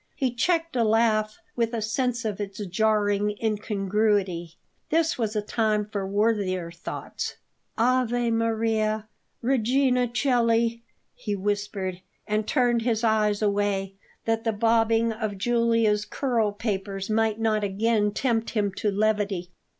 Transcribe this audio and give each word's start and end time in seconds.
He 0.15 0.33
checked 0.33 0.75
a 0.75 0.83
laugh 0.83 1.37
with 1.55 1.75
a 1.75 1.81
sense 1.83 2.25
of 2.25 2.41
its 2.41 2.57
jarring 2.65 3.35
incongruity 3.39 4.57
this 4.89 5.15
was 5.19 5.35
a 5.35 5.43
time 5.43 5.85
for 5.85 6.07
worthier 6.07 6.71
thoughts. 6.71 7.35
"Ave 7.77 8.31
Maria, 8.31 9.07
Regina 9.43 10.07
Coeli!" 10.07 10.81
he 11.13 11.35
whispered, 11.35 12.01
and 12.25 12.47
turned 12.47 12.81
his 12.81 13.03
eyes 13.03 13.43
away, 13.43 13.93
that 14.25 14.43
the 14.43 14.53
bobbing 14.53 15.11
of 15.11 15.37
Julia's 15.37 16.03
curlpapers 16.05 17.07
might 17.11 17.39
not 17.39 17.63
again 17.63 18.11
tempt 18.11 18.49
him 18.57 18.71
to 18.77 18.89
levity. 18.89 19.51